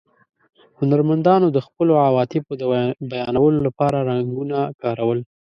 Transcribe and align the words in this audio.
هنرمندانو 0.79 1.47
د 1.51 1.57
خپلو 1.65 1.93
عواطفو 2.05 2.51
د 2.61 2.63
بیانولو 3.11 3.57
له 3.65 3.71
پاره 3.77 3.99
رنګونه 4.11 4.57
کارول. 4.81 5.19